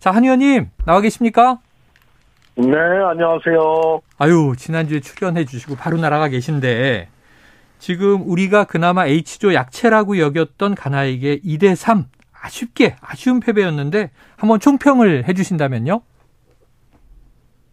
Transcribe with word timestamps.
자, 0.00 0.10
한 0.12 0.24
의원님, 0.24 0.70
나와 0.86 1.02
계십니까? 1.02 1.58
네, 2.56 2.74
안녕하세요. 2.74 4.00
아유, 4.18 4.54
지난주에 4.56 5.00
출연해 5.00 5.44
주시고 5.44 5.76
바로 5.76 5.98
날아가 5.98 6.28
계신데, 6.28 7.08
지금 7.78 8.22
우리가 8.26 8.64
그나마 8.64 9.04
H조 9.06 9.52
약체라고 9.52 10.18
여겼던 10.18 10.74
가나에게 10.74 11.40
2대 11.40 11.74
3, 11.74 12.06
아쉽게, 12.32 12.96
아쉬운 13.02 13.40
패배였는데, 13.40 14.10
한번 14.38 14.58
총평을 14.58 15.28
해 15.28 15.34
주신다면요? 15.34 16.00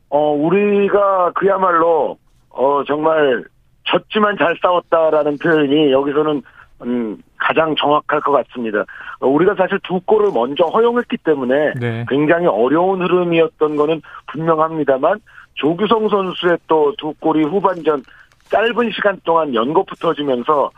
어, 0.10 0.32
우리가 0.34 1.32
그야말로, 1.34 2.18
어, 2.50 2.84
정말 2.86 3.46
졌지만 3.86 4.38
잘 4.38 4.58
싸웠다라는 4.62 5.38
표현이 5.38 5.94
여기서는, 5.94 6.42
음, 6.84 7.18
가장 7.38 7.76
정확할 7.76 8.22
것 8.22 8.32
같습니다. 8.32 8.86
어, 9.20 9.28
우리가 9.28 9.56
사실 9.56 9.80
두 9.84 10.00
골을 10.02 10.32
먼저 10.34 10.66
허용했기 10.66 11.18
때문에 11.18 11.74
네. 11.80 12.06
굉장히 12.08 12.46
어려운 12.48 13.02
흐름이었던 13.02 13.76
거는 13.76 14.02
분명합니다만 14.28 15.20
조규성 15.56 16.10
선수의 16.10 16.58
또 16.68 16.94
두 16.98 17.14
골이 17.20 17.44
후반전 17.44 18.04
짧은 18.50 18.92
시간 18.92 19.20
동안 19.24 19.54
연거푸 19.54 19.96
터지면서 19.96 20.72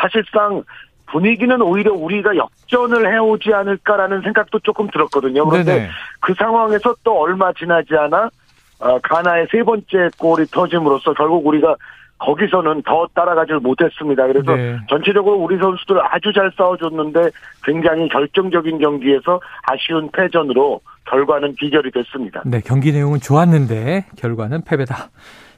사실상 0.00 0.62
분위기는 1.06 1.60
오히려 1.60 1.92
우리가 1.92 2.36
역전을 2.36 3.12
해오지 3.12 3.52
않을까라는 3.52 4.22
생각도 4.22 4.60
조금 4.60 4.88
들었거든요. 4.88 5.44
그런데 5.46 5.74
네네. 5.74 5.90
그 6.20 6.34
상황에서 6.34 6.94
또 7.02 7.20
얼마 7.20 7.52
지나지 7.52 7.96
않아 7.96 8.30
어, 8.78 8.98
가나의 9.00 9.48
세 9.50 9.62
번째 9.62 10.08
골이 10.18 10.46
터짐으로써 10.46 11.12
결국 11.14 11.44
우리가 11.46 11.74
거기서는 12.20 12.82
더 12.82 13.08
따라가질 13.14 13.56
못했습니다. 13.60 14.26
그래서 14.26 14.54
네. 14.54 14.76
전체적으로 14.88 15.36
우리 15.36 15.58
선수들 15.58 15.98
아주 16.02 16.32
잘 16.32 16.52
싸워줬는데 16.56 17.30
굉장히 17.64 18.08
결정적인 18.08 18.78
경기에서 18.78 19.40
아쉬운 19.62 20.10
패전으로 20.12 20.80
결과는 21.06 21.54
비결이 21.56 21.90
됐습니다. 21.90 22.42
네, 22.44 22.60
경기 22.64 22.92
내용은 22.92 23.20
좋았는데 23.20 24.06
결과는 24.16 24.62
패배다. 24.64 25.10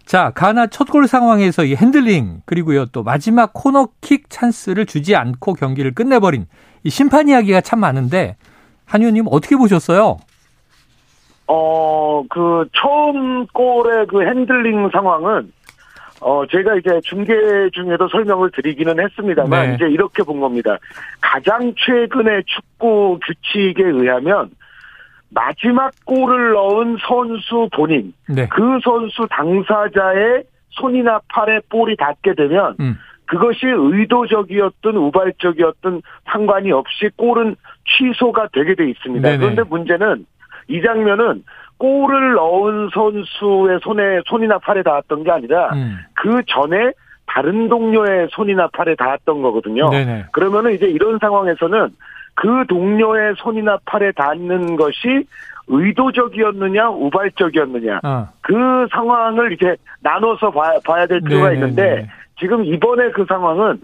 자, 0.04 0.30
가나 0.30 0.66
첫 0.68 0.88
골 0.88 1.06
상황에서 1.06 1.64
이 1.64 1.74
핸들링 1.74 2.42
그리고요 2.44 2.86
또 2.86 3.02
마지막 3.02 3.52
코너킥 3.52 4.30
찬스를 4.30 4.86
주지 4.86 5.16
않고 5.16 5.54
경기를 5.54 5.94
끝내버린 5.94 6.46
이 6.84 6.90
심판 6.90 7.28
이야기가 7.28 7.60
참 7.60 7.80
많은데 7.80 8.36
한 8.84 9.00
위원님 9.00 9.24
어떻게 9.30 9.56
보셨어요? 9.56 10.18
어, 11.46 12.22
그 12.30 12.66
처음 12.74 13.46
골의 13.48 14.06
그 14.08 14.22
핸들링 14.22 14.90
상황은 14.90 15.52
어, 16.22 16.46
제가 16.46 16.76
이제 16.76 17.00
중계 17.02 17.34
중에도 17.72 18.08
설명을 18.08 18.50
드리기는 18.52 18.98
했습니다만, 19.00 19.68
네. 19.68 19.74
이제 19.74 19.88
이렇게 19.88 20.22
본 20.22 20.40
겁니다. 20.40 20.78
가장 21.20 21.74
최근의 21.76 22.44
축구 22.46 23.18
규칙에 23.24 23.84
의하면, 23.84 24.50
마지막 25.30 25.92
골을 26.04 26.52
넣은 26.52 26.96
선수 27.06 27.68
본인, 27.74 28.14
네. 28.28 28.46
그 28.48 28.78
선수 28.84 29.26
당사자의 29.30 30.44
손이나 30.70 31.20
팔에 31.28 31.60
볼이 31.68 31.96
닿게 31.96 32.34
되면, 32.34 32.76
음. 32.80 32.98
그것이 33.26 33.66
의도적이었든 33.66 34.96
우발적이었든 34.96 36.02
상관이 36.30 36.70
없이 36.70 37.08
골은 37.16 37.56
취소가 37.86 38.48
되게 38.52 38.74
돼 38.74 38.90
있습니다. 38.90 39.26
네네. 39.26 39.38
그런데 39.38 39.62
문제는 39.62 40.26
이 40.68 40.82
장면은 40.82 41.42
골을 41.82 42.34
넣은 42.34 42.90
선수의 42.94 43.80
손에 43.82 44.20
손이나 44.26 44.58
팔에 44.58 44.84
닿았던 44.84 45.24
게 45.24 45.32
아니라 45.32 45.70
음. 45.72 45.98
그 46.14 46.42
전에 46.46 46.92
다른 47.26 47.68
동료의 47.68 48.28
손이나 48.30 48.68
팔에 48.72 48.94
닿았던 48.94 49.42
거거든요. 49.42 49.90
네네. 49.90 50.26
그러면은 50.30 50.74
이제 50.74 50.86
이런 50.86 51.18
상황에서는 51.18 51.88
그 52.34 52.64
동료의 52.68 53.34
손이나 53.38 53.78
팔에 53.84 54.12
닿는 54.12 54.76
것이 54.76 55.26
의도적이었느냐 55.66 56.90
우발적이었느냐 56.90 58.00
어. 58.04 58.28
그 58.42 58.86
상황을 58.92 59.52
이제 59.52 59.74
나눠서 60.02 60.52
봐야, 60.52 60.78
봐야 60.86 61.06
될 61.06 61.20
필요가 61.20 61.48
네네네. 61.48 61.54
있는데 61.54 62.08
지금 62.38 62.64
이번에 62.64 63.10
그 63.10 63.24
상황은 63.28 63.80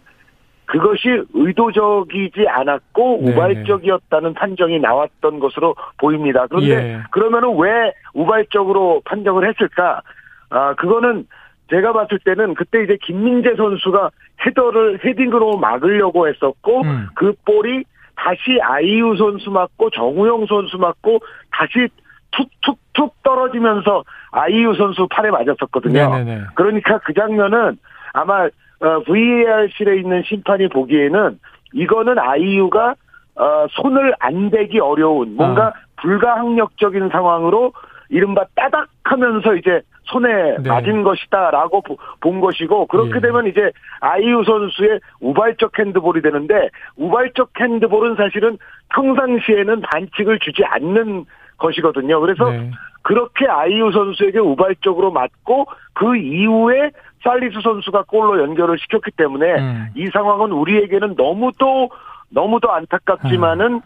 그것이 0.68 1.22
의도적이지 1.32 2.46
않았고 2.46 3.20
네네. 3.22 3.32
우발적이었다는 3.32 4.34
판정이 4.34 4.78
나왔던 4.78 5.40
것으로 5.40 5.74
보입니다. 5.98 6.46
그런데 6.46 6.68
예. 6.68 7.02
그러면은 7.10 7.56
왜 7.58 7.92
우발적으로 8.12 9.00
판정을 9.04 9.48
했을까? 9.48 10.02
아 10.50 10.74
그거는 10.74 11.26
제가 11.70 11.92
봤을 11.92 12.18
때는 12.18 12.54
그때 12.54 12.82
이제 12.84 12.98
김민재 13.02 13.54
선수가 13.56 14.10
헤더를 14.46 15.00
헤딩으로 15.04 15.56
막으려고 15.56 16.28
했었고 16.28 16.82
음. 16.82 17.08
그 17.14 17.32
볼이 17.44 17.84
다시 18.14 18.58
아이유 18.62 19.16
선수 19.16 19.50
맞고 19.50 19.90
정우영 19.90 20.46
선수 20.46 20.76
맞고 20.76 21.20
다시 21.50 21.88
툭툭툭 22.30 23.22
떨어지면서 23.22 24.04
아이유 24.32 24.74
선수 24.74 25.06
팔에 25.08 25.30
맞았었거든요. 25.30 26.10
네네네. 26.10 26.44
그러니까 26.54 26.98
그 26.98 27.14
장면은 27.14 27.78
아마 28.12 28.48
어, 28.81 29.03
VAR실에 29.05 29.97
있는 29.97 30.22
심판이 30.25 30.69
보기에는 30.69 31.39
이거는 31.72 32.19
아이유가 32.19 32.94
어, 33.37 33.66
손을 33.71 34.15
안 34.19 34.50
대기 34.50 34.81
어려운 34.81 35.37
뭔가 35.37 35.69
아. 35.69 35.72
불가항력적인 36.03 37.09
상황으로 37.11 37.72
이른바 38.09 38.44
따닥하면서 38.55 39.56
이제 39.56 39.83
손에 40.05 40.56
네. 40.59 40.69
맞은 40.69 41.03
것이다라고 41.03 41.83
보- 41.83 41.99
본 42.21 42.41
것이고 42.41 42.87
그렇게 42.87 43.16
예. 43.16 43.21
되면 43.21 43.47
이제 43.47 43.71
아이유 44.00 44.43
선수의 44.44 45.00
우발적 45.21 45.78
핸드볼이 45.78 46.22
되는데 46.22 46.71
우발적 46.97 47.50
핸드볼은 47.60 48.16
사실은 48.16 48.56
평상시에는 48.95 49.83
반칙을 49.83 50.39
주지 50.39 50.65
않는 50.65 51.27
것이거든요. 51.59 52.21
그래서 52.21 52.50
네. 52.50 52.71
그렇게 53.03 53.47
아이유 53.47 53.91
선수에게 53.93 54.39
우발적으로 54.39 55.10
맞고 55.10 55.66
그 55.93 56.16
이후에 56.16 56.91
살리스 57.22 57.60
선수가 57.62 58.04
골로 58.04 58.40
연결을 58.42 58.78
시켰기 58.78 59.10
때문에 59.12 59.46
음. 59.58 59.88
이 59.94 60.06
상황은 60.12 60.52
우리에게는 60.52 61.14
너무도 61.16 61.90
너무도 62.30 62.70
안타깝지만은 62.70 63.80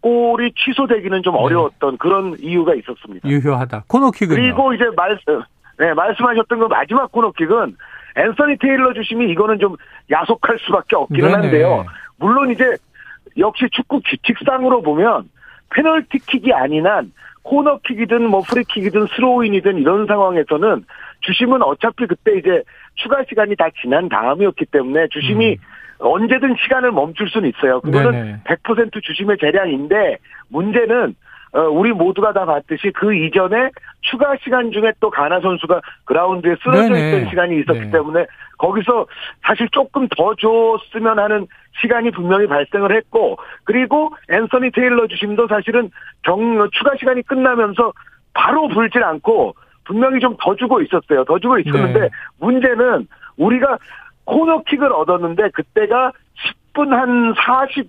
골이 0.00 0.52
취소되기는 0.56 1.22
좀 1.22 1.34
네. 1.34 1.40
어려웠던 1.40 1.98
그런 1.98 2.36
이유가 2.38 2.74
있었습니다. 2.74 3.28
유효하다. 3.28 3.84
코너킥은요. 3.88 4.40
그리고 4.40 4.72
이제 4.72 4.84
말씀, 4.96 5.42
네, 5.78 5.92
말씀하셨던 5.92 6.58
그 6.58 6.64
마지막 6.66 7.12
코너킥은 7.12 7.76
앤서니 8.16 8.58
테일러 8.58 8.92
주심이 8.94 9.30
이거는 9.30 9.58
좀 9.58 9.76
야속할 10.10 10.58
수밖에 10.60 10.96
없기는 10.96 11.30
네네. 11.30 11.42
한데요. 11.42 11.84
물론 12.18 12.50
이제 12.50 12.76
역시 13.36 13.66
축구 13.70 14.00
규칙상으로 14.04 14.82
보면 14.82 15.28
페널티킥이 15.74 16.52
아닌 16.52 16.86
한 16.86 17.12
코너킥이든 17.42 18.28
뭐 18.28 18.42
프리킥이든 18.42 19.06
스로우인이든 19.14 19.78
이런 19.78 20.06
상황에서는 20.06 20.84
주심은 21.20 21.62
어차피 21.62 22.06
그때 22.06 22.38
이제 22.38 22.62
추가 22.94 23.22
시간이 23.28 23.56
다 23.56 23.68
지난 23.80 24.08
다음이었기 24.08 24.66
때문에 24.66 25.08
주심이 25.08 25.58
언제든 25.98 26.56
시간을 26.62 26.92
멈출 26.92 27.28
수는 27.28 27.48
있어요. 27.50 27.80
그거는 27.80 28.08
음. 28.08 28.12
네네. 28.12 28.40
100% 28.44 29.02
주심의 29.02 29.36
재량인데 29.38 30.18
문제는 30.48 31.14
어, 31.52 31.62
우리 31.62 31.92
모두가 31.92 32.32
다 32.32 32.44
봤듯이 32.44 32.92
그 32.94 33.12
이전에 33.12 33.70
추가 34.02 34.36
시간 34.42 34.70
중에 34.70 34.92
또 35.00 35.10
가나 35.10 35.40
선수가 35.40 35.80
그라운드에 36.04 36.54
쓰러져 36.62 36.94
네네. 36.94 37.08
있던 37.08 37.30
시간이 37.30 37.60
있었기 37.60 37.80
네. 37.80 37.90
때문에 37.90 38.26
거기서 38.58 39.06
사실 39.42 39.68
조금 39.72 40.06
더 40.16 40.34
줬으면 40.36 41.18
하는 41.18 41.48
시간이 41.80 42.12
분명히 42.12 42.46
발생을 42.46 42.94
했고 42.96 43.36
그리고 43.64 44.10
앤서니 44.30 44.70
테일러 44.70 45.08
주심도 45.08 45.48
사실은 45.48 45.90
경 46.22 46.68
추가 46.72 46.92
시간이 46.98 47.22
끝나면서 47.22 47.92
바로 48.32 48.68
불질 48.68 49.02
않고 49.02 49.54
분명히 49.90 50.20
좀 50.20 50.36
더 50.40 50.54
주고 50.54 50.80
있었어요. 50.80 51.24
더 51.24 51.38
주고 51.38 51.58
있었는데 51.58 52.00
네. 52.00 52.08
문제는 52.38 53.08
우리가 53.36 53.78
코너킥을 54.24 54.92
얻었는데 54.92 55.50
그때가 55.50 56.12
10분 56.72 56.90
한 56.90 57.34
40여 57.34 57.88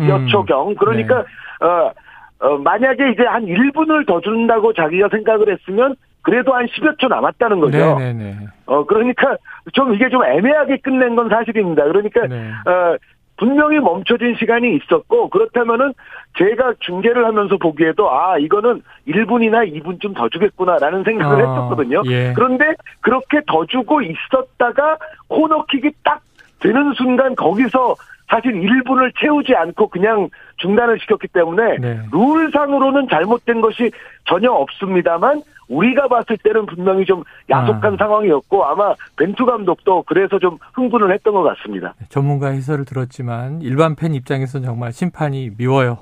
음. 0.00 0.26
초경 0.28 0.74
그러니까 0.76 1.22
네. 1.22 1.66
어, 1.66 1.92
어, 2.40 2.58
만약에 2.58 3.10
이제 3.12 3.22
한 3.24 3.44
1분을 3.44 4.06
더 4.06 4.20
준다고 4.20 4.72
자기가 4.72 5.08
생각을 5.10 5.52
했으면 5.52 5.94
그래도 6.22 6.54
한 6.54 6.66
10여 6.66 6.98
초 6.98 7.08
남았다는 7.08 7.60
거죠. 7.60 7.98
네네네. 7.98 8.36
어, 8.66 8.84
그러니까 8.86 9.36
좀 9.74 9.94
이게 9.94 10.08
좀 10.08 10.24
애매하게 10.24 10.78
끝낸 10.78 11.14
건 11.14 11.28
사실입니다. 11.28 11.84
그러니까, 11.84 12.26
네. 12.26 12.50
어, 12.66 12.96
분명히 13.42 13.80
멈춰진 13.80 14.36
시간이 14.38 14.76
있었고, 14.76 15.28
그렇다면은 15.30 15.92
제가 16.38 16.74
중계를 16.78 17.24
하면서 17.24 17.56
보기에도, 17.56 18.08
아, 18.08 18.38
이거는 18.38 18.82
1분이나 19.08 19.68
2분쯤 19.82 20.14
더 20.14 20.28
주겠구나라는 20.28 21.02
생각을 21.02 21.42
어, 21.42 21.48
했었거든요. 21.48 22.02
예. 22.06 22.32
그런데 22.36 22.66
그렇게 23.00 23.40
더 23.48 23.66
주고 23.66 24.00
있었다가 24.00 24.96
코너킥이 25.26 25.90
딱 26.04 26.20
되는 26.60 26.92
순간 26.92 27.34
거기서 27.34 27.96
사실 28.32 28.52
1분을 28.52 29.12
채우지 29.20 29.54
않고 29.54 29.88
그냥 29.88 30.30
중단을 30.56 30.98
시켰기 31.00 31.28
때문에 31.28 31.76
네. 31.76 32.00
룰상으로는 32.10 33.08
잘못된 33.10 33.60
것이 33.60 33.90
전혀 34.24 34.50
없습니다만 34.50 35.42
우리가 35.68 36.08
봤을 36.08 36.38
때는 36.38 36.64
분명히 36.64 37.04
좀 37.04 37.24
야속한 37.50 37.94
아. 37.94 37.96
상황이었고 37.98 38.64
아마 38.64 38.94
벤투 39.18 39.44
감독도 39.44 40.04
그래서 40.06 40.38
좀 40.38 40.56
흥분을 40.72 41.12
했던 41.12 41.34
것 41.34 41.42
같습니다. 41.42 41.94
전문가 42.08 42.48
해설을 42.48 42.86
들었지만 42.86 43.60
일반 43.60 43.94
팬 43.96 44.14
입장에서는 44.14 44.64
정말 44.64 44.92
심판이 44.92 45.50
미워요. 45.58 45.98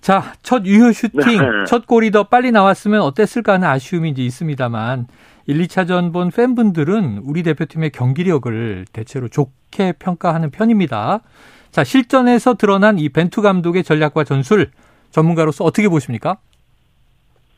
자, 0.00 0.32
첫 0.42 0.64
유효 0.64 0.92
슈팅, 0.92 1.20
네. 1.20 1.64
첫 1.66 1.86
골이 1.86 2.10
더 2.10 2.24
빨리 2.24 2.52
나왔으면 2.52 3.02
어땠을까 3.02 3.54
하는 3.54 3.68
아쉬움이 3.68 4.10
이제 4.10 4.22
있습니다만 4.22 5.06
1, 5.46 5.66
2차전 5.66 6.12
본 6.12 6.30
팬분들은 6.30 7.22
우리 7.24 7.42
대표팀의 7.42 7.90
경기력을 7.90 8.86
대체로 8.92 9.28
좋게 9.28 9.92
평가하는 9.98 10.50
편입니다. 10.50 11.20
자, 11.70 11.84
실전에서 11.84 12.54
드러난 12.54 12.98
이 12.98 13.08
벤투 13.08 13.42
감독의 13.42 13.84
전략과 13.84 14.24
전술 14.24 14.70
전문가로서 15.10 15.64
어떻게 15.64 15.88
보십니까? 15.88 16.38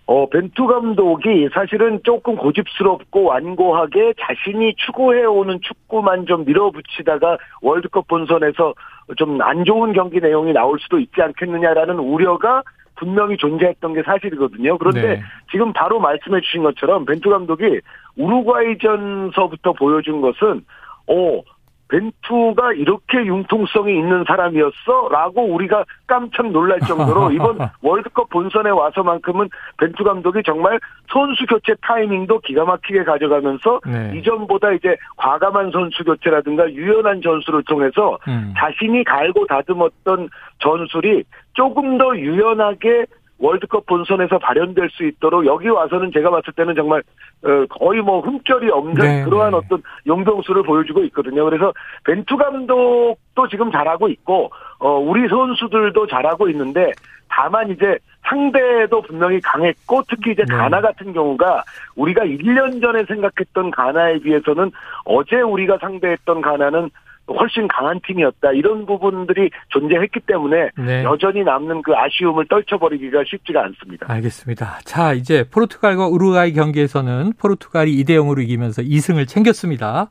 어, 0.06 0.28
벤투 0.28 0.66
감독이 0.66 1.48
사실은 1.54 2.00
조금 2.02 2.36
고집스럽고 2.36 3.24
완고하게 3.24 4.14
자신이 4.20 4.74
추구해오는 4.76 5.60
축구만 5.62 6.26
좀 6.26 6.44
밀어붙이다가 6.44 7.38
월드컵 7.62 8.08
본선에서 8.08 8.74
좀 9.16 9.40
안 9.42 9.64
좋은 9.64 9.92
경기 9.92 10.20
내용이 10.20 10.52
나올 10.52 10.78
수도 10.80 10.98
있지 10.98 11.20
않겠느냐라는 11.20 11.98
우려가 11.98 12.62
분명히 12.94 13.36
존재했던 13.36 13.94
게 13.94 14.02
사실이거든요. 14.02 14.78
그런데 14.78 15.02
네. 15.02 15.22
지금 15.50 15.72
바로 15.72 15.98
말씀해 15.98 16.40
주신 16.40 16.62
것처럼 16.62 17.04
벤투 17.04 17.30
감독이 17.30 17.80
우루과이전서부터 18.16 19.72
보여준 19.72 20.20
것은 20.20 20.64
어 21.08 21.42
벤투가 21.92 22.72
이렇게 22.72 23.18
융통성이 23.18 23.98
있는 23.98 24.24
사람이었어? 24.26 25.08
라고 25.10 25.44
우리가 25.44 25.84
깜짝 26.06 26.50
놀랄 26.50 26.80
정도로 26.80 27.30
이번 27.32 27.58
월드컵 27.82 28.30
본선에 28.30 28.70
와서만큼은 28.70 29.50
벤투 29.76 30.02
감독이 30.02 30.42
정말 30.44 30.80
선수 31.12 31.44
교체 31.46 31.74
타이밍도 31.82 32.40
기가 32.40 32.64
막히게 32.64 33.04
가져가면서 33.04 33.80
네. 33.86 34.12
이전보다 34.16 34.72
이제 34.72 34.96
과감한 35.18 35.70
선수 35.70 36.02
교체라든가 36.04 36.72
유연한 36.72 37.20
전술을 37.20 37.62
통해서 37.64 38.18
음. 38.26 38.54
자신이 38.56 39.04
갈고 39.04 39.46
다듬었던 39.46 40.30
전술이 40.60 41.24
조금 41.52 41.98
더 41.98 42.16
유연하게 42.16 43.04
월드컵 43.42 43.86
본선에서 43.86 44.38
발현될 44.38 44.88
수 44.90 45.04
있도록 45.04 45.44
여기 45.46 45.68
와서는 45.68 46.12
제가 46.12 46.30
봤을 46.30 46.52
때는 46.52 46.76
정말 46.76 47.02
어, 47.44 47.66
거의 47.68 48.00
뭐 48.00 48.20
흠결이 48.20 48.70
없는 48.70 48.94
네, 48.94 49.24
그러한 49.24 49.50
네. 49.50 49.56
어떤 49.56 49.82
용병수를 50.06 50.62
보여주고 50.62 51.02
있거든요. 51.06 51.44
그래서 51.44 51.72
벤투 52.04 52.36
감독도 52.36 53.48
지금 53.50 53.72
잘하고 53.72 54.08
있고 54.08 54.52
어, 54.78 54.96
우리 54.96 55.28
선수들도 55.28 56.06
잘하고 56.06 56.48
있는데 56.50 56.92
다만 57.28 57.70
이제 57.70 57.98
상대도 58.28 59.02
분명히 59.02 59.40
강했고 59.40 60.02
특히 60.08 60.32
이제 60.32 60.44
네. 60.48 60.54
가나 60.54 60.80
같은 60.80 61.12
경우가 61.12 61.64
우리가 61.96 62.22
1년 62.24 62.80
전에 62.80 63.04
생각했던 63.04 63.72
가나에 63.72 64.20
비해서는 64.20 64.70
어제 65.04 65.40
우리가 65.40 65.78
상대했던 65.78 66.42
가나는 66.42 66.90
훨씬 67.28 67.68
강한 67.68 68.00
팀이었다 68.06 68.52
이런 68.52 68.84
부분들이 68.86 69.50
존재했기 69.68 70.20
때문에 70.20 70.70
네. 70.76 71.04
여전히 71.04 71.44
남는 71.44 71.82
그 71.82 71.92
아쉬움을 71.94 72.46
떨쳐버리기가 72.48 73.22
쉽지가 73.26 73.62
않습니다. 73.64 74.06
알겠습니다. 74.08 74.80
자 74.84 75.12
이제 75.12 75.44
포르투갈과 75.50 76.08
우루과이 76.08 76.52
경기에서는 76.52 77.34
포르투갈이 77.38 77.94
2대 78.02 78.10
0으로 78.10 78.42
이기면서 78.42 78.82
2승을 78.82 79.28
챙겼습니다. 79.28 80.08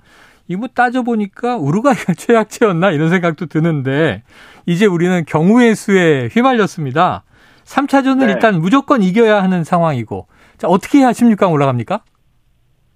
이거 0.48 0.68
따져보니까 0.68 1.58
우루과이가 1.58 2.14
최약체였나 2.18 2.92
이런 2.92 3.10
생각도 3.10 3.46
드는데 3.46 4.24
이제 4.66 4.86
우리는 4.86 5.24
경우의 5.26 5.76
수에 5.76 6.30
휘말렸습니다. 6.32 7.24
3차전은 7.64 8.26
네. 8.26 8.34
일단 8.34 8.60
무조건 8.60 9.02
이겨야 9.02 9.42
하는 9.42 9.64
상황이고 9.64 10.28
자 10.58 10.68
어떻게 10.68 11.00
해야 11.00 11.12
16강 11.12 11.52
올라갑니까? 11.52 12.02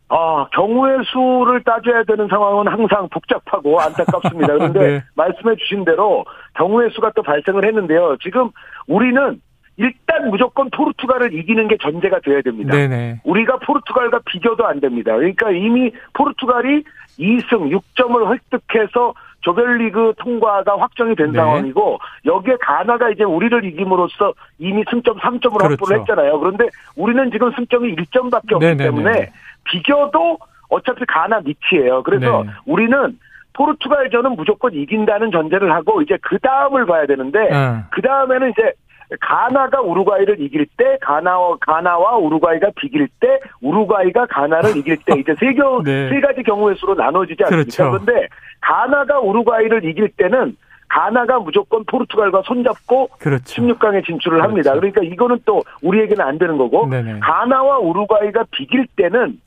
아, 0.09 0.47
경우의 0.53 0.99
수를 1.05 1.63
따져야 1.63 2.03
되는 2.03 2.27
상황은 2.27 2.67
항상 2.67 3.09
복잡하고 3.09 3.79
안타깝습니다. 3.79 4.53
그런데 4.53 4.79
네. 4.79 5.03
말씀해 5.15 5.55
주신 5.55 5.83
대로 5.83 6.25
경우의 6.55 6.91
수가 6.91 7.11
또 7.15 7.23
발생을 7.23 7.65
했는데요. 7.65 8.17
지금 8.21 8.49
우리는 8.87 9.41
일단 9.77 10.29
무조건 10.29 10.69
포르투갈을 10.69 11.33
이기는 11.33 11.67
게 11.67 11.77
전제가 11.81 12.19
돼야 12.19 12.41
됩니다. 12.41 12.75
네네. 12.75 13.21
우리가 13.23 13.57
포르투갈과 13.57 14.19
비교도 14.25 14.65
안 14.65 14.79
됩니다. 14.79 15.15
그러니까 15.15 15.51
이미 15.51 15.91
포르투갈이 16.13 16.83
2승 17.19 17.81
6점을 17.95 18.31
획득해서 18.31 19.13
조별리그 19.45 20.13
통과가 20.18 20.80
확정이 20.80 21.15
된 21.15 21.31
네. 21.31 21.38
상황이고 21.38 22.00
여기에 22.25 22.57
가나가 22.59 23.12
이제 23.12 23.24
우리를 23.24 23.63
이김으로써 23.63 24.33
이미 24.57 24.83
승점 24.89 25.18
3점을 25.19 25.57
그렇죠. 25.57 25.74
확보를 25.74 26.00
했잖아요. 26.00 26.39
그런데 26.39 26.68
우리는 26.95 27.30
지금 27.31 27.51
승점이 27.51 27.95
1점밖에 27.95 28.53
없기 28.53 28.65
네네네. 28.65 28.83
때문에 28.83 29.31
비교도 29.65 30.39
어차피 30.69 31.06
가나 31.06 31.42
밑이에요. 31.42 32.01
그래서 32.01 32.44
네. 32.44 32.51
우리는 32.65 33.19
포르투갈전은 33.53 34.36
무조건 34.36 34.74
이긴다는 34.74 35.31
전제를 35.31 35.71
하고 35.71 36.01
이제 36.01 36.18
그 36.24 36.39
다음을 36.39 36.88
봐야 36.88 37.06
되는데 37.06 37.39
네. 37.39 37.83
그 37.91 38.01
다음에는 38.01 38.50
이제 38.50 38.74
가나가 39.19 39.81
우루과이를 39.81 40.41
이길 40.41 40.65
때 40.77 40.97
가나와 41.01 41.57
가나와 41.61 42.17
우루과이가 42.17 42.71
비길 42.75 43.07
때 43.19 43.39
우루과이가 43.61 44.25
가나를 44.27 44.75
이길 44.77 44.97
때 45.05 45.19
이제 45.19 45.35
세, 45.39 45.53
겨, 45.53 45.81
네. 45.83 46.09
세 46.09 46.19
가지 46.19 46.43
경우의 46.43 46.75
수로 46.77 46.95
나눠지지 46.95 47.43
않습니까? 47.43 47.63
그렇죠. 47.63 47.91
그런데 47.91 48.27
가나가 48.61 49.19
우루과이를 49.19 49.85
이길 49.85 50.09
때는 50.17 50.57
가나가 50.87 51.39
무조건 51.39 51.83
포르투갈과 51.85 52.43
손잡고 52.45 53.09
그렇죠. 53.19 53.43
16강에 53.43 54.05
진출을 54.05 54.41
합니다. 54.41 54.71
그렇죠. 54.71 54.93
그러니까 54.93 55.13
이거는 55.13 55.39
또 55.45 55.63
우리에게는 55.81 56.23
안 56.23 56.37
되는 56.37 56.57
거고 56.57 56.87
네네. 56.87 57.19
가나와 57.19 57.79
우루과이가 57.79 58.45
비길 58.51 58.87
때는 58.95 59.39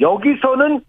여기서는 0.00 0.80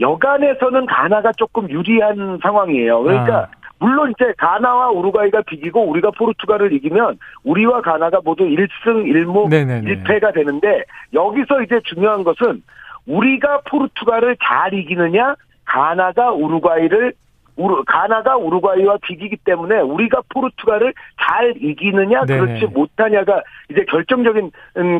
여간에서는 0.00 0.86
가나가 0.86 1.32
조금 1.32 1.70
유리한 1.70 2.38
상황이에요. 2.42 3.02
그러니까 3.02 3.38
아. 3.38 3.57
물론 3.80 4.10
이제 4.10 4.32
가나와 4.36 4.90
우루과이가 4.90 5.42
비기고 5.42 5.88
우리가 5.88 6.10
포르투갈을 6.12 6.72
이기면 6.72 7.18
우리와 7.44 7.80
가나가 7.82 8.20
모두 8.24 8.44
1승 8.44 8.68
1무 8.84 9.48
네네네. 9.48 10.02
1패가 10.02 10.34
되는데 10.34 10.82
여기서 11.14 11.62
이제 11.62 11.80
중요한 11.84 12.24
것은 12.24 12.62
우리가 13.06 13.60
포르투갈을 13.68 14.36
잘 14.42 14.74
이기느냐 14.74 15.34
가나가 15.64 16.32
우루과이를 16.32 17.12
우루, 17.58 17.82
가나가 17.86 18.36
우루과이와 18.36 18.98
비기기 19.02 19.38
때문에 19.44 19.80
우리가 19.80 20.22
포르투갈을 20.28 20.94
잘 21.20 21.54
이기느냐 21.60 22.24
네네. 22.24 22.40
그렇지 22.40 22.66
못하냐가 22.66 23.42
이제 23.68 23.84
결정적인 23.84 24.50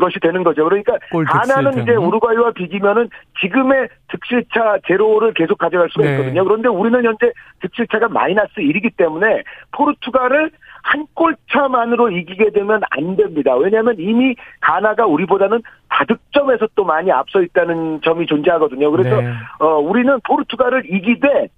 것이 0.01 0.19
되는 0.21 0.43
거죠. 0.43 0.65
그러니까 0.65 0.99
가나는 1.27 1.83
이제 1.83 1.93
우루과이와 1.93 2.53
비기면은 2.53 3.09
지금의 3.41 3.89
득실차 4.09 4.79
제로를 4.87 5.33
계속 5.35 5.57
가져갈 5.59 5.89
수가 5.91 6.05
네. 6.05 6.13
있거든요. 6.13 6.45
그런데 6.45 6.69
우리는 6.69 7.03
현재 7.05 7.33
득실차가 7.61 8.09
마이너스 8.09 8.55
1이기 8.57 8.97
때문에 8.97 9.45
포르투갈을 9.73 10.51
한 10.83 11.07
골차만으로 11.15 12.11
이기게 12.11 12.51
되면 12.51 12.81
안 12.91 13.17
됩니다. 13.17 13.55
왜냐하면 13.57 13.95
이미 13.99 14.35
가나가 14.61 15.07
우리보다는 15.07 15.63
다득점에서 15.91 16.69
또 16.75 16.85
많이 16.85 17.13
앞서 17.13 17.43
있다는 17.43 18.01
점이 18.03 18.27
존재하거든요. 18.27 18.91
그래서 18.91 19.21
네. 19.21 19.33
어, 19.61 19.79
우리는 19.79 20.19
포르투갈을 20.27 20.85
이기되 20.93 21.49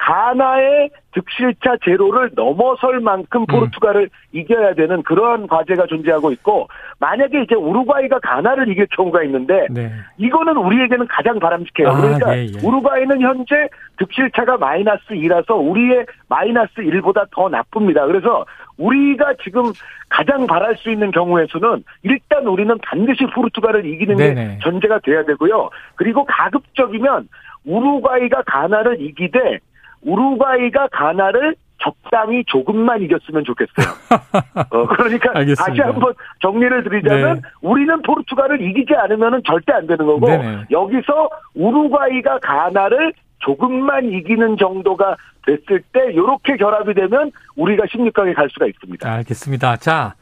가나의 0.00 0.88
득실차 1.12 1.76
제로를 1.84 2.30
넘어설 2.34 3.00
만큼 3.00 3.42
음. 3.42 3.46
포르투갈을 3.46 4.02
음. 4.04 4.08
이겨야 4.32 4.72
되는 4.74 5.02
그러한 5.02 5.46
과제가 5.46 5.86
존재하고 5.86 6.32
있고 6.32 6.68
만약에 6.98 7.42
이제 7.42 7.54
우루과이가 7.54 8.20
가나를 8.20 8.68
이길 8.70 8.86
경우가 8.96 9.22
있는데 9.24 9.66
네. 9.70 9.92
이거는 10.16 10.56
우리에게는 10.56 11.06
가장 11.08 11.38
바람직해요. 11.38 11.88
아, 11.88 12.00
그러니까 12.00 12.38
예, 12.38 12.44
예. 12.44 12.66
우루과이는 12.66 13.20
현재 13.20 13.68
득실차가 13.98 14.56
마이너스 14.56 15.04
2라서 15.10 15.50
우리의 15.50 16.06
마이너스 16.28 16.76
1보다 16.76 17.26
더 17.32 17.50
나쁩니다. 17.50 18.06
그래서 18.06 18.46
우리가 18.78 19.34
지금 19.44 19.64
가장 20.08 20.46
바랄 20.46 20.76
수 20.76 20.90
있는 20.90 21.10
경우의 21.10 21.48
수는 21.50 21.84
일단 22.04 22.46
우리는 22.46 22.74
반드시 22.82 23.26
포르투갈을 23.34 23.84
이기는 23.84 24.16
네네. 24.16 24.34
게 24.34 24.58
전제가 24.62 25.00
돼야 25.00 25.24
되고요. 25.24 25.68
그리고 25.96 26.24
가급적이면 26.24 27.28
우루과이가 27.66 28.44
가나를 28.46 29.02
이기되 29.02 29.58
우루과이가 30.02 30.88
가나를 30.92 31.54
적당히 31.82 32.44
조금만 32.46 33.02
이겼으면 33.02 33.44
좋겠어요. 33.44 33.94
어, 34.70 34.86
그러니까 34.86 35.30
알겠습니다. 35.34 35.64
다시 35.64 35.80
한번 35.80 36.12
정리를 36.40 36.84
드리자면 36.84 37.36
네. 37.36 37.48
우리는 37.62 38.02
포르투갈을 38.02 38.60
이기지 38.60 38.94
않으면 38.94 39.42
절대 39.46 39.72
안 39.72 39.86
되는 39.86 40.04
거고 40.04 40.26
네네. 40.26 40.66
여기서 40.70 41.30
우루과이가 41.54 42.38
가나를 42.40 43.12
조금만 43.38 44.12
이기는 44.12 44.58
정도가 44.58 45.16
됐을 45.46 45.82
때 45.92 46.12
이렇게 46.12 46.56
결합이 46.56 46.92
되면 46.92 47.32
우리가 47.56 47.84
16강에 47.86 48.34
갈 48.34 48.48
수가 48.50 48.66
있습니다. 48.66 49.10
알겠습니다. 49.10 49.76
자, 49.76 50.14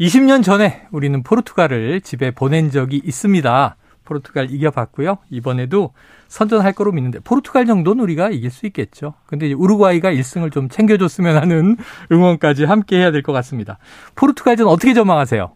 20년 0.00 0.42
전에 0.42 0.86
우리는 0.90 1.22
포르투갈을 1.22 2.00
집에 2.00 2.32
보낸 2.32 2.70
적이 2.70 3.00
있습니다. 3.04 3.76
포르투갈 4.08 4.46
이겨봤고요. 4.50 5.18
이번에도 5.30 5.92
선전할 6.28 6.72
거로 6.72 6.92
믿는데 6.92 7.20
포르투갈 7.20 7.66
정도는 7.66 8.02
우리가 8.04 8.30
이길 8.30 8.50
수 8.50 8.66
있겠죠. 8.66 9.14
근데 9.26 9.52
우루과이가 9.52 10.10
1승을 10.12 10.50
좀 10.52 10.68
챙겨줬으면 10.68 11.36
하는 11.36 11.76
응원까지 12.10 12.64
함께 12.64 12.96
해야 12.98 13.10
될 13.10 13.22
것 13.22 13.32
같습니다. 13.32 13.78
포르투갈전 14.16 14.66
어떻게 14.66 14.94
전망하세요? 14.94 15.50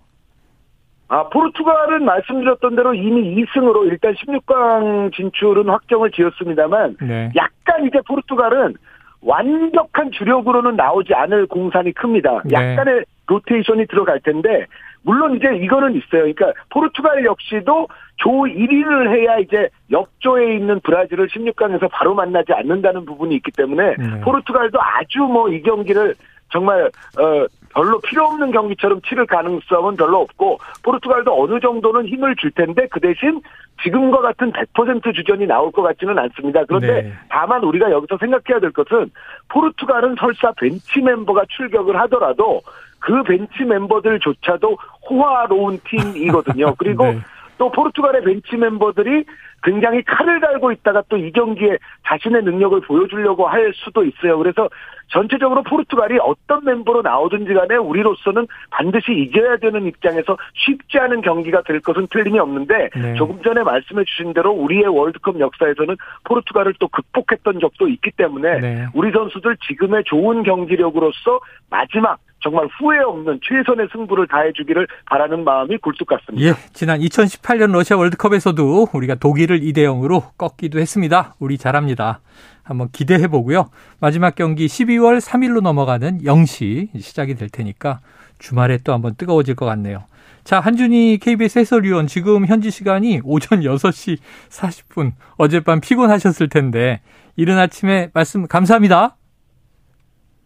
아, 1.09 1.29
포르투갈은 1.29 2.05
말씀드렸던 2.05 2.75
대로 2.77 2.95
이미 2.95 3.45
2승으로 3.45 3.87
일단 3.87 4.15
16강 4.15 5.15
진출은 5.15 5.69
확정을 5.69 6.11
지었습니다만 6.11 6.97
네. 7.03 7.31
약간 7.37 7.87
이제 7.87 7.99
포르투갈은 8.07 8.75
완벽한 9.21 10.11
주력으로는 10.11 10.75
나오지 10.77 11.15
않을 11.15 11.47
공산이 11.47 11.93
큽니다. 11.93 12.43
네. 12.45 12.55
약간의 12.55 13.05
그 13.27 13.35
로테이션이 13.35 13.87
들어갈 13.87 14.21
텐데 14.21 14.67
물론 15.05 15.37
이제 15.37 15.49
이거는 15.57 15.95
있어요. 15.95 16.33
그러니까 16.33 16.53
포르투갈 16.71 17.25
역시도 17.25 17.89
조 18.17 18.31
1위를 18.31 19.17
해야 19.17 19.39
이제 19.39 19.69
역조에 19.91 20.55
있는 20.57 20.81
브라질을 20.81 21.29
16강에서 21.29 21.89
바로 21.91 22.15
만나지 22.15 22.53
않는다는 22.53 23.05
부분이 23.05 23.35
있기 23.37 23.51
때문에 23.53 23.97
네. 23.97 24.21
포르투갈도 24.21 24.79
아주 24.81 25.21
뭐 25.21 25.49
이 25.53 25.61
경기를 25.63 26.15
정말 26.51 26.87
어 27.19 27.47
별로 27.75 27.99
필요 28.01 28.27
없는 28.27 28.51
경기처럼 28.51 29.01
치를 29.03 29.27
가능성은 29.27 29.97
별로 29.97 30.21
없고 30.21 30.59
포르투갈도 30.83 31.43
어느 31.43 31.59
정도는 31.59 32.07
힘을 32.07 32.37
줄 32.37 32.51
텐데 32.51 32.87
그 32.91 33.01
대신 33.01 33.41
지금과 33.83 34.21
같은 34.21 34.53
100% 34.53 35.15
주전이 35.15 35.47
나올 35.47 35.73
것 35.73 35.81
같지는 35.83 36.19
않습니다. 36.19 36.65
그런데 36.67 37.03
네. 37.03 37.13
다만 37.31 37.65
우리가 37.65 37.91
여기서 37.91 38.19
생각해야 38.19 38.61
될 38.61 38.71
것은 38.73 39.11
포르투갈은 39.49 40.17
설사 40.19 40.53
벤치 40.53 41.01
멤버가 41.01 41.45
출격을 41.49 41.99
하더라도 42.03 42.61
그 42.99 43.23
벤치 43.23 43.65
멤버들조차도 43.65 44.77
호화로운 45.09 45.81
팀이거든요. 45.85 46.75
그리고 46.79 47.07
네. 47.07 47.19
또 47.59 47.71
포르투갈의 47.71 48.23
벤치 48.25 48.57
멤버들이 48.57 49.25
굉장히 49.63 50.03
칼을 50.03 50.41
달고 50.41 50.73
있다가 50.73 51.03
또 51.09 51.17
이 51.17 51.31
경기에 51.31 51.79
자신의 52.05 52.43
능력을 52.43 52.81
보여주려고 52.81 53.47
할 53.47 53.73
수도 53.77 54.05
있어요. 54.05 54.37
그래서 54.39 54.69
전체적으로 55.09 55.63
포르투갈이 55.63 56.19
어떤 56.21 56.65
멤버로 56.65 57.03
나오든지 57.03 57.55
간에 57.55 57.77
우리로서는 57.77 58.49
반드시 58.71 59.13
이겨야 59.13 59.59
되는 59.59 59.87
입장에서 59.87 60.37
쉽지 60.55 60.99
않은 60.99 61.21
경기가 61.21 61.63
될 61.63 61.81
것은 61.81 62.09
틀림이 62.11 62.39
없는데 62.41 62.91
네. 62.97 63.15
조금 63.15 63.41
전에 63.43 63.63
말씀해 63.63 64.03
주신 64.05 64.33
대로 64.33 64.51
우리의 64.51 64.87
월드컵 64.89 65.39
역사에서는 65.39 65.97
포르투갈을 66.25 66.75
또 66.81 66.89
극복했던 66.89 67.61
적도 67.61 67.87
있기 67.89 68.11
때문에 68.17 68.59
네. 68.59 68.87
우리 68.95 69.13
선수들 69.13 69.57
지금의 69.69 70.03
좋은 70.07 70.43
경기력으로서 70.43 71.39
마지막 71.71 72.19
정말 72.43 72.69
후회 72.79 72.99
없는 72.99 73.41
최선의 73.43 73.89
승부를 73.93 74.27
다해주기를 74.27 74.87
바라는 75.07 75.45
마음이 75.45 75.79
굴뚝 75.79 76.07
같습니다. 76.09 76.47
예, 76.47 76.55
지난 76.73 77.01
2018년 77.01 77.73
러시아 77.73 77.97
월드컵에서도 77.97 78.89
우리가 78.93 79.15
독일을 79.17 79.61
2대 79.61 79.79
0으로 79.79 80.37
꺾기도 80.37 80.79
했습니다. 80.81 81.35
우리 81.39 81.59
잘합니다. 81.59 82.21
한번 82.63 82.89
기대해 82.93 83.29
보고요. 83.29 83.71
마지막 84.01 84.35
경기 84.35 84.67
12월 84.67 85.19
3일로 85.21 85.61
넘어가는 85.61 86.23
0시 86.23 87.01
시작이 87.01 87.35
될 87.35 87.49
테니까 87.49 88.01
주말에 88.39 88.79
또 88.85 88.93
한번 88.93 89.15
뜨거워질 89.15 89.55
것 89.55 89.67
같네요. 89.67 90.05
자, 90.45 90.59
한준희 90.59 91.19
KBS 91.19 91.61
해설위원 91.61 92.09
지금 92.09 92.47
현지 92.47 92.71
시간이 92.71 93.21
오전 93.25 93.61
6시 93.61 94.19
40분. 94.49 95.13
어젯밤 95.37 95.81
피곤하셨을 95.81 96.49
텐데 96.49 97.01
이른 97.37 97.59
아침에 97.59 98.11
말씀 98.13 98.47
감사합니다. 98.47 99.17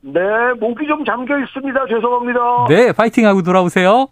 네, 0.06 0.20
목이 0.60 0.86
좀 0.86 1.04
잠겨 1.04 1.36
있습니다. 1.38 1.86
죄송합니다. 1.88 2.40
네, 2.68 2.92
파이팅하고 2.92 3.42
돌아오세요. 3.42 4.06